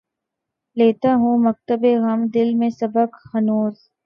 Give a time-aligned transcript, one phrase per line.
[0.77, 3.75] لیتا ہوں مکتبِ غمِ دل میں سبق ہنوز